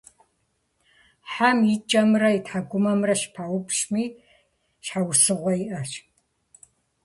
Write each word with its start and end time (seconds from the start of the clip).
Хьэм 1.31 1.59
и 1.73 1.75
кӀэмрэ 1.89 2.29
и 2.37 2.39
тхьэкӏумэмрэ 2.45 3.13
щӀыпаупщӀми 3.21 4.03
щхьэусыгъуэ 4.85 5.53
иӀэщ. 5.65 5.91